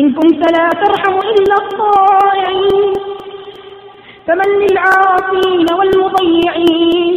إن 0.00 0.12
كنت 0.12 0.42
لا 0.56 0.66
ترحم 0.68 1.16
إلا 1.18 1.56
الطائعين. 1.62 2.92
فمن 4.26 4.48
للعاصين 4.62 5.66
والمضيعين؟ 5.78 7.14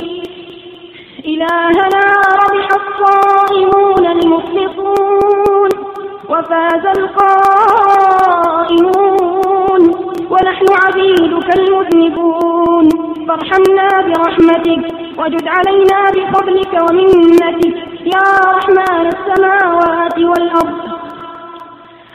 إلهنا 1.25 2.05
ربح 2.43 2.67
الصائمون 2.81 4.05
المخلصون 4.07 5.69
وفاز 6.29 6.85
القائمون. 6.97 7.25
ونحن 10.29 10.65
عبيدك 10.83 11.47
المذنبون 11.59 12.89
فارحمنا 13.27 13.87
برحمتك 14.01 14.83
وجد 15.19 15.47
علينا 15.47 15.99
بفضلك 16.15 16.73
ومنتك 16.89 17.75
يا 18.05 18.27
رحمن 18.55 19.07
السماوات 19.07 20.17
والأرض. 20.17 20.79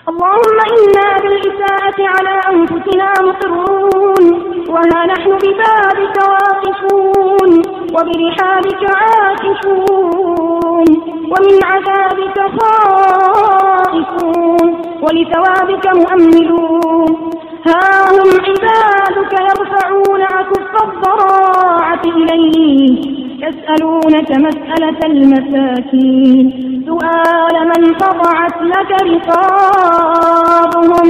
اللهم 0.09 0.59
إنا 0.75 1.09
بالإساءة 1.23 1.99
على 1.99 2.41
أنفسنا 2.53 3.09
مقرون. 3.23 4.25
وها 4.69 5.07
نحن 5.07 5.31
ببابك 5.31 6.17
واقفون. 6.33 7.51
وبرحابك 7.95 8.83
عاكفون. 9.01 10.87
ومن 11.33 11.55
عذابك 11.65 12.39
خائفون. 12.61 14.69
ولثوابك 15.03 15.87
مؤملون. 15.95 17.31
ها 17.67 18.11
هم 18.11 18.31
عبادك 18.31 19.33
يرفعون 19.33 20.23
عكف 20.23 20.83
الضراعة 20.85 22.03
إليك. 22.05 23.20
يسألونك 23.47 24.31
مسألة 24.31 25.01
المساكين. 25.07 26.47
سؤال 26.87 27.55
من 27.73 27.83
خضعت 28.01 28.57
لك 28.63 28.91
رقابهم 29.13 31.09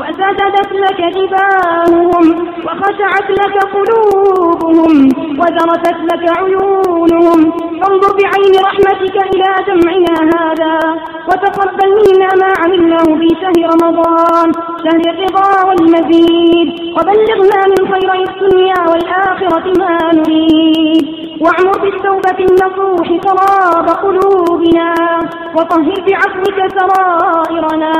وسجدت 0.00 0.70
لك 0.84 1.00
جباههم 1.16 2.26
وخشعت 2.66 3.28
لك 3.40 3.54
قلوبهم 3.74 4.94
وذرفت 5.40 5.98
لك 6.10 6.24
عيونهم. 6.38 7.40
فانظر 7.80 8.12
بعين 8.18 8.54
رحمتك 8.68 9.16
إلى 9.34 9.50
جمعنا 9.66 10.14
هذا 10.34 10.76
وتقبل 11.28 11.90
منا 12.06 12.30
ما 12.40 12.50
عملناه 12.62 13.08
في 13.20 13.28
شهر 13.42 13.58
رمضان. 13.74 14.48
شهر 14.84 15.02
الرضا 15.14 15.50
والمزيد 15.68 16.68
وبلغنا 16.96 17.60
من 17.72 17.80
خيري 17.92 18.22
الدنيا 18.30 18.80
والآخرة 18.90 19.66
ما 19.78 19.94
نريد. 20.12 21.04
بالتوبة 21.82 22.38
النصوح 22.48 23.08
تراب 23.26 23.88
قلوبنا 23.88 24.94
وطهر 25.56 25.94
بعفوك 26.06 26.58
سرائرنا. 26.78 27.92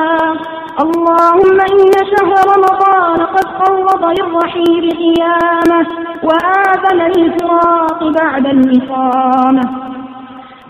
اللهم 0.80 1.58
إن 1.72 1.92
شهر 2.12 2.34
رمضان 2.54 3.20
قد 3.34 3.46
قوض 3.62 4.04
للرحيل 4.18 4.84
قيامه 5.02 5.86
وآذن 6.22 7.00
للفراق 7.16 8.00
بعد 8.20 8.46
الإقامة. 8.46 9.62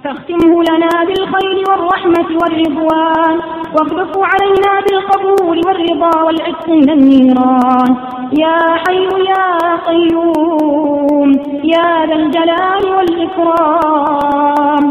فاختمه 0.05 0.63
لنا 0.71 1.05
بالخير 1.07 1.57
والرحمة 1.69 2.29
والرضوان 2.43 3.41
واخلف 3.75 4.13
علينا 4.33 4.73
بالقبول 4.85 5.61
والرضا 5.67 6.23
والعتق 6.23 6.69
من 6.69 6.91
النيران. 6.91 7.97
يا 8.39 8.59
حي 8.87 9.09
يا 9.33 9.77
قيوم 9.87 11.02
يا 11.75 11.91
ذا 12.09 12.15
الجلال 12.15 12.85
والإكرام. 12.97 14.85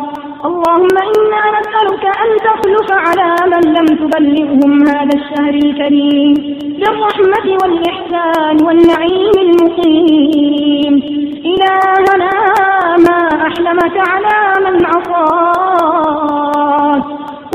اللهم 0.49 0.95
إنا 1.11 1.43
نسألك 1.57 2.03
أن 2.23 2.29
تخلف 2.47 2.89
على 2.91 3.29
من 3.51 3.63
لم 3.77 3.87
تبلغهم 4.01 4.71
هذا 4.87 5.13
الشهر 5.19 5.53
الكريم 5.53 6.33
بالرحمة 6.79 7.47
والإحسان 7.61 8.55
والنعيم 8.65 9.35
المقيم. 9.47 10.93
إلهنا 11.51 12.33
ما 13.07 13.19
أحلمك 13.47 13.95
على 14.11 14.37
من 14.65 14.75
عصاك 14.91 16.21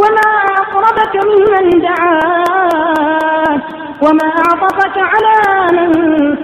وما 0.00 0.30
أقربك 0.62 1.14
ممن 1.30 1.66
دعاك 1.86 3.62
وما 4.02 4.28
أعطفك 4.44 4.96
على 5.12 5.36
من 5.76 5.88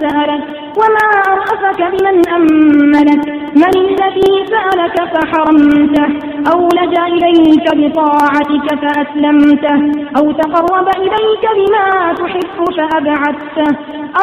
سألك 0.01 0.43
وما 0.79 1.07
أرأفك 1.53 1.81
بمن 1.91 2.29
أملك؟ 2.29 3.23
من 3.55 3.73
الذي 3.77 4.45
سألك 4.53 4.97
فحرمته؟ 5.13 6.07
أو 6.53 6.59
لجأ 6.67 7.05
إليك 7.05 7.65
بطاعتك 7.75 8.67
فأسلمته؟ 8.81 9.77
أو 10.17 10.31
تقرب 10.31 10.87
إليك 10.97 11.43
بما 11.57 12.13
تحب 12.13 12.57
فأبعدته؟ 12.77 13.69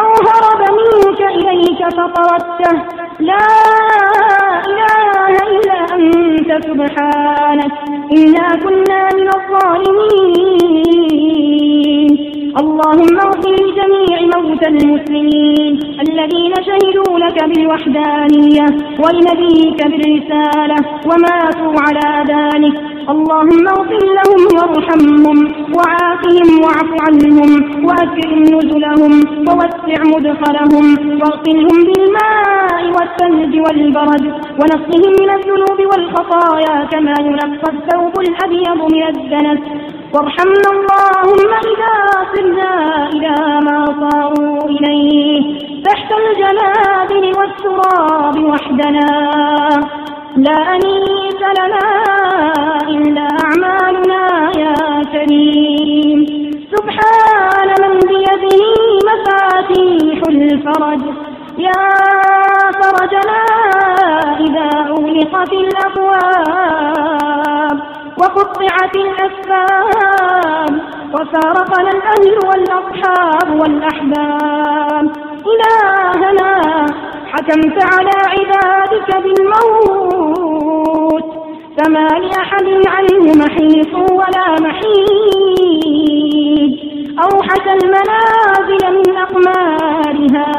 أو 0.01 0.09
هرب 0.27 0.61
منك 0.79 1.21
إليك 1.21 1.81
فطردته؟ 1.97 2.75
لا 3.21 3.47
إله 4.67 5.35
إلا 5.55 5.79
أنت 5.95 6.51
سبحانك 6.67 7.73
إنا 8.13 8.49
كنا 8.63 9.01
من 9.17 9.29
الظالمين. 9.39 10.71
اللهم 12.59 13.17
اغفر 13.27 13.53
لجميع 13.53 14.19
موتى 14.35 14.69
المسلمين 14.69 15.73
الذين 16.09 16.55
شهدوا 16.67 17.19
لك 17.19 17.45
بالوحدانية 17.45 18.67
ولنبيك 19.03 19.79
بالرسالة 19.87 20.77
وماتوا 21.09 21.75
على 21.87 22.09
ذلك. 22.33 22.77
اللهم 23.15 23.65
اغفر 23.69 24.03
لهم 24.19 24.41
وارحمهم 24.57 25.39
وعافهم 25.77 26.49
واعف 26.65 26.91
عنهم 27.07 27.51
وأكرم 27.87 28.43
نزلهم 28.43 29.13
ووسع 29.47 29.99
مدخلهم 30.15 30.87
واغسلهم 31.21 31.79
بالماء 31.89 32.83
والثلج 32.97 33.53
والبرد 33.65 34.25
ونقهم 34.61 35.13
من 35.21 35.31
الذنوب 35.39 35.81
والخطايا 35.91 36.85
كما 36.93 37.15
ينقى 37.21 37.69
الثوب 37.75 38.15
الأبيض 38.27 38.81
من 38.95 39.03
الدنس. 39.13 39.61
وارحمنا 40.15 40.71
اللهم 40.77 41.51
إذا 41.71 41.95
صرنا 42.33 42.73
إلى 43.15 43.37
ما 43.67 43.79
صاروا 44.01 44.61
إليه 44.69 45.43
تحت 45.85 46.09
الجنابل 46.21 47.25
والتراب 47.39 48.37
وحدنا. 48.51 49.11
لا 50.37 50.59
أنيس 50.75 51.41
لنا 51.59 51.87
إلا 52.89 53.27
أعمالنا 53.45 54.23
يا 54.65 54.77
كريم. 55.13 56.21
سبحان 56.75 57.69
من 57.83 57.95
بيده 58.11 58.63
مفاتيح 59.09 60.19
الفرج. 60.29 61.03
يا 61.59 61.85
فرجنا 62.81 63.43
إذا 64.47 64.69
أغلقت 64.91 65.53
الأبواب. 65.53 66.51
وقطعت 68.21 68.95
الأسباب 68.97 70.73
وفارقنا 71.15 71.91
الأهل 71.91 72.35
والأصحاب 72.49 73.49
والأحباب. 73.61 75.05
إلهنا 75.53 76.53
حكمت 77.33 77.79
على 77.95 78.17
عبادك 78.35 79.09
بالموت. 79.23 80.71
فما 81.79 82.09
لأحد 82.09 82.69
عنه 82.87 83.25
محيص 83.45 83.93
ولا 83.95 84.47
محيد. 84.61 86.11
أوحش 87.23 87.65
المنازل 87.83 88.83
من 88.99 89.09
أقمارها 89.17 90.51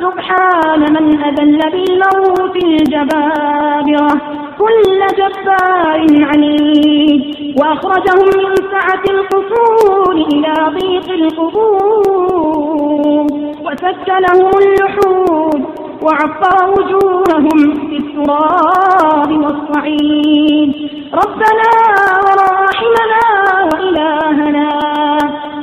سبحان 0.00 0.80
من 0.80 1.06
أذل 1.24 1.60
بالموت 1.72 2.56
الجبابرة. 2.64 4.10
كل 4.58 5.00
جبار 5.18 6.00
عنيد. 6.24 7.22
وأخرجهم 7.60 8.26
من 8.26 8.54
سعة 8.70 9.04
القصور 9.10 10.14
إلى 10.14 10.54
ضيق 10.68 11.08
القبور. 11.10 12.74
وسك 13.64 14.08
لهم 14.08 14.50
اللحود 14.62 15.62
وعطر 16.02 16.70
وجوههم 16.70 17.58
في 17.88 17.96
التراب 17.96 19.30
والصعيد. 19.44 20.70
ربنا 21.22 21.70
وراحمنا 22.24 23.24
وإلهنا 23.72 24.68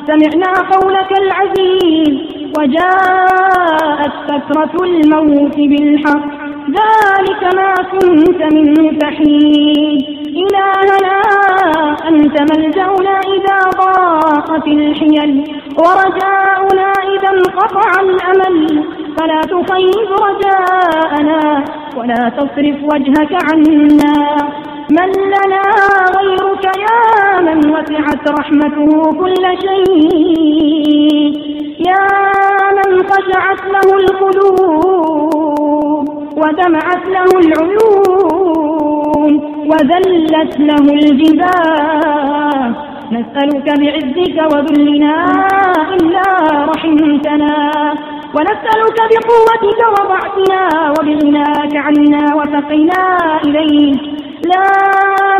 سمعنا 0.07 0.51
قولك 0.71 1.11
العزيز 1.23 2.15
وجاءت 2.57 4.13
سكرة 4.27 4.83
الموت 4.83 5.55
بالحق. 5.55 6.41
ذلك 6.79 7.41
ما 7.55 7.73
كنت 7.91 8.41
منه 8.53 8.99
تحيد. 8.99 10.01
إلهنا 10.41 11.10
أنت 12.31 12.41
ملجأنا 12.51 13.15
إذا 13.19 13.59
ضاقت 13.77 14.67
الحيل 14.67 15.31
ورجاؤنا 15.77 16.89
إذا 17.13 17.29
انقطع 17.29 17.89
الأمل. 18.01 18.83
فلا 19.17 19.41
تخيب 19.41 20.09
رجاءنا 20.27 21.41
ولا 21.97 22.21
تصرف 22.37 22.77
وجهك 22.93 23.33
عنا. 23.49 24.15
من 24.89 25.09
لنا 25.33 25.63
غيرك 26.17 26.65
يا 26.85 27.01
من 27.41 27.57
وسعت 27.69 28.23
رحمته 28.39 28.89
كل 29.19 29.43
شيء. 29.65 31.31
يا 31.89 32.05
من 32.77 32.89
خشعت 33.09 33.61
له 33.73 33.87
القلوب 33.99 36.05
ودمعت 36.37 37.03
له 37.07 37.29
العيون 37.39 38.80
وذلت 39.69 40.59
له 40.59 40.85
الجبال 40.93 42.73
نسألك 43.11 43.67
بعزك 43.79 44.37
وذلنا 44.53 45.15
إلا 45.95 46.27
رحمتنا. 46.71 47.55
ونسألك 48.35 48.97
بقوتك 49.11 49.79
وضعفنا 49.95 50.61
وبغناك 50.95 51.73
عنا 51.75 52.23
وفقنا 52.35 53.03
إليك. 53.45 54.01
لا 54.51 54.67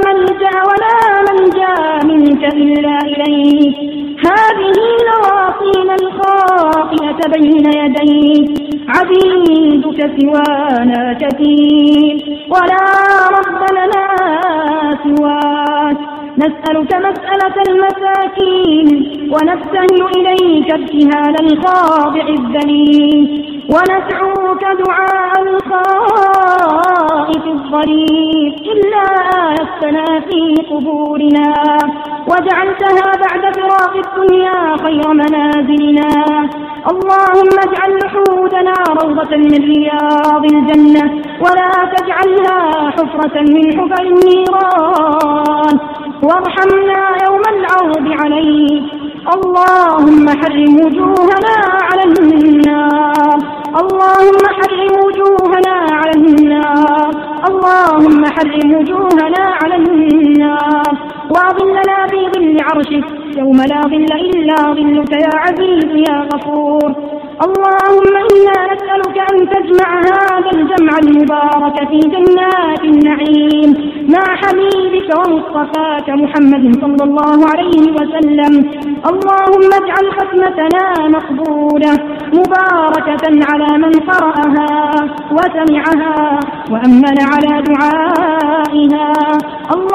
ملجأ 0.05 0.55
ولا 0.69 0.97
منجا 1.27 1.75
منك 2.09 2.43
إلا 2.53 2.97
إليك. 3.11 3.75
هذه 4.27 4.79
نواصينا 5.09 5.95
الخاطئة 6.01 7.19
بين 7.33 7.65
يديك. 7.81 8.70
عبيدك 8.95 9.99
سوانا 10.19 11.13
كثير. 11.13 12.15
ولا 12.49 12.85
رب 13.37 13.61
لنا 13.77 14.05
سواك. 15.03 15.97
نسألك 16.37 16.91
مسألة 16.95 17.55
المساكين 17.69 18.87
ونبتهل 19.33 20.01
إليك 20.17 20.69
ابتهال 20.71 21.35
الخاضع 21.45 22.25
الذليل. 22.29 23.60
وندعوك 23.73 24.63
دعاء 24.83 25.33
الخائف 25.47 27.43
الضرير 27.47 28.51
إلا 28.71 29.05
آيتنا 29.47 30.05
في 30.27 30.41
قبورنا. 30.71 31.49
وجعلتها 32.31 33.07
بعد 33.23 33.43
فراق 33.57 33.93
الدنيا 34.05 34.57
خير 34.83 35.05
منازلنا. 35.21 36.11
اللهم 36.91 37.55
اجعل 37.65 37.91
لحودنا 37.99 38.75
روضة 39.01 39.31
من 39.37 39.61
رياض 39.73 40.43
الجنة 40.53 41.05
ولا 41.43 41.71
تجعلها 41.95 42.61
حفرة 42.95 43.35
من 43.41 43.65
حفر 43.77 44.01
النيران. 44.03 45.75
وارحمنا 46.23 47.01
يوم 47.25 47.43
العرض 47.55 48.07
عليك. 48.21 48.83
اللهم 49.35 50.25
حرم 50.29 50.73
وجوهنا 50.85 51.55
على 51.87 52.03
النار. 52.03 53.39
اللهم 53.79 54.43
حرم 54.57 54.91
وجوهنا 55.05 55.75
على 55.99 56.11
النار 56.15 57.11
اللهم 57.49 58.25
حرم 58.25 58.73
وجوهنا 58.75 59.43
على 59.63 59.75
النار 59.75 60.93
وأظلنا 61.33 62.07
في 62.11 62.19
ظل 62.33 62.57
عرشك. 62.67 63.05
يوم 63.37 63.57
لا 63.71 63.81
ظل 63.81 64.11
إلا 64.27 64.55
ظلك 64.55 65.11
يا 65.11 65.33
عزيز 65.43 65.91
يا 66.09 66.17
غفور. 66.33 67.20
اللهم 67.45 68.13
إنا 68.31 68.57
نسألك 68.73 69.17
أن 69.31 69.37
تجمع 69.53 69.89
هذا 70.11 70.51
الجمع 70.53 70.93
المبارك 71.03 71.77
في 71.89 71.99
جنات 72.13 72.83
النعيم 72.83 73.69
مع 74.13 74.25
حبيبك 74.41 75.09
ومصطفاك 75.19 76.07
محمد 76.09 76.63
صلى 76.81 77.03
الله 77.07 77.37
عليه 77.51 77.83
وسلم. 77.97 78.53
اللهم 79.11 79.69
اجعل 79.81 80.05
ختمتنا 80.17 80.85
مقبولة 81.15 81.93
مباركة 82.39 83.25
على 83.49 83.69
من 83.83 83.93
قرأها 84.09 84.69
وسمعها 85.37 86.39
وأمن 86.71 87.17
على 87.31 87.53
دعائها. 87.71 89.07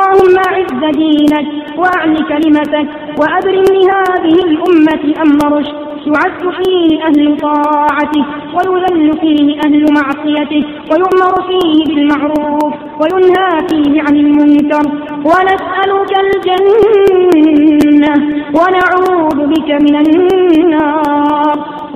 اللهم 0.06 0.36
أعز 0.48 0.82
دينك 0.96 1.46
وأعل 1.78 2.14
كلمتك 2.30 2.86
وأبرم 3.20 3.68
لهذه 3.76 4.36
الأمة 4.48 5.04
أمر 5.22 5.58
رشد. 5.58 5.76
يعز 6.06 6.42
فيه 6.58 6.88
أهل 7.08 7.36
طاعته 7.36 8.24
ويذل 8.54 9.08
فيه 9.20 9.46
أهل 9.64 9.82
معصيته 9.98 10.62
ويؤمر 10.90 11.34
فيه 11.48 11.78
بالمعروف 11.94 12.72
وينهى 13.00 13.50
فيه 13.68 13.94
عن 14.02 14.16
المنكر. 14.16 14.84
ونسألك 15.30 16.12
الجنة 16.24 18.14
ونعوذ 18.58 19.38
بك 19.52 19.68
من 19.86 19.94
النار. 20.02 20.45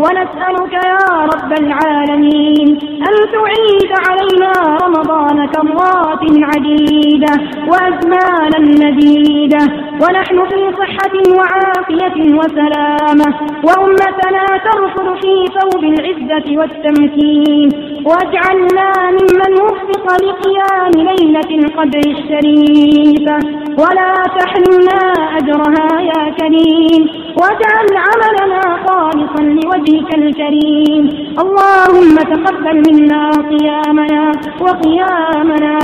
ونسألك 0.04 0.72
يا 0.72 1.06
رب 1.32 1.52
العالمين 1.62 2.68
أن 3.08 3.14
تعيد 3.34 3.90
علينا 4.08 4.52
رمضان 4.84 5.46
كرات 5.46 6.22
عديدة 6.50 7.34
وأزمانا 7.70 8.58
مديدة 8.84 9.62
ونحن 10.02 10.36
في 10.50 10.60
صحة 10.80 11.14
وعافية 11.38 12.16
وسلامة 12.38 13.28
وأمتنا 13.64 14.44
ترفض 14.66 15.08
في 15.22 15.34
ثوب 15.56 15.84
العزة 15.84 16.58
والتمكين 16.58 17.68
واجعلنا 18.04 18.92
ممن 19.10 19.52
وفق 19.62 20.06
لقيام 20.26 20.90
ليلة 21.08 21.50
القدر 21.64 21.98
الشريفة 22.10 23.38
ولا 23.78 24.12
تحرمنا 24.38 25.00
أجرها 25.38 26.00
يا 26.00 26.30
كريم 26.38 27.08
واجعل 27.36 27.88
عملنا 28.06 28.62
خالصا 28.86 29.42
لوجهك 29.42 30.10
الكريم. 30.18 31.02
اللهم 31.42 32.16
تقبل 32.32 32.76
منا 32.88 33.24
قيامنا 33.30 34.22
وقيامنا 34.60 35.76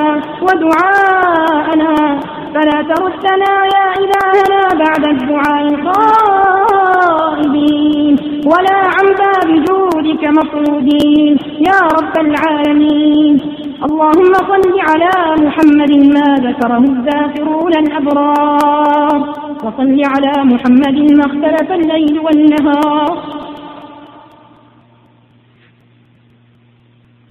ودعاءنا. 0.43 1.95
فلا 2.55 2.79
تردنا 2.91 3.53
يا 3.75 3.87
إلهنا 4.03 4.61
بعد 4.85 5.05
الدعاء 5.15 5.63
الخائبين 6.37 8.15
ولا 8.47 8.79
عن 8.95 9.07
باب 9.21 9.49
جودك 9.67 10.23
مطرودين. 10.39 11.33
يا 11.69 11.79
رب 11.97 12.15
العالمين. 12.27 13.35
اللهم 13.87 14.33
صل 14.51 14.67
على 14.89 15.13
محمد 15.45 15.93
ما 16.15 16.29
ذكره 16.47 16.85
الذاكرون 16.95 17.73
الأبرار. 17.85 19.46
وصل 19.65 20.01
على 20.05 20.45
محمد 20.45 20.99
ما 21.19 21.27
اختلف 21.27 21.73
الليل 21.73 22.19
والنهار. 22.19 23.17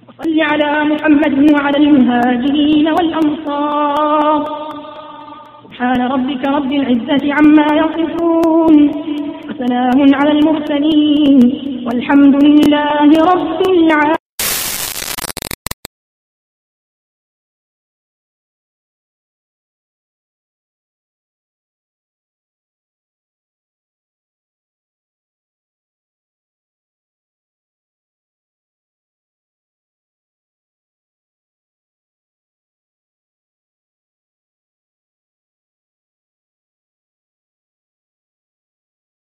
وصل 0.08 0.40
على 0.40 0.84
محمد 0.84 1.52
وعلى 1.54 1.78
المهاجرين 1.78 2.88
والأنصار. 2.88 4.44
سبحان 5.64 6.00
ربك 6.02 6.48
رب 6.48 6.72
العزة 6.72 7.34
عما 7.34 7.66
يصفون. 7.82 8.74
وسلام 9.48 9.98
على 10.14 10.32
المرسلين. 10.32 11.38
والحمد 11.86 12.44
لله 12.44 13.10
رب 13.32 13.60
العالمين. 13.70 14.25